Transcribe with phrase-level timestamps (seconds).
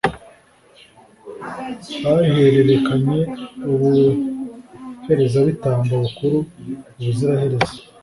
[2.03, 3.19] bahererekanye
[3.71, 6.37] ubuherezabitambo bukuru
[6.99, 7.75] ubuziraherezo.